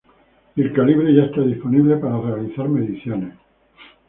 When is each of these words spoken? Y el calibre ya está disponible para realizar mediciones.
Y 0.55 0.61
el 0.61 0.73
calibre 0.73 1.13
ya 1.13 1.25
está 1.25 1.41
disponible 1.41 1.95
para 1.97 2.19
realizar 2.19 2.67
mediciones. 2.67 3.35